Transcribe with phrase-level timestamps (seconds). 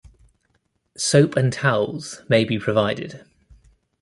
[0.97, 3.23] Soap and towels may be provided.